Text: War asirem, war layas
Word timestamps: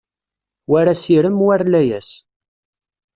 War 0.71 0.87
asirem, 0.93 1.35
war 1.45 1.61
layas 1.71 2.07